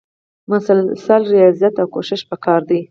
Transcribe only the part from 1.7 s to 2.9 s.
او کوښښ پکار دی.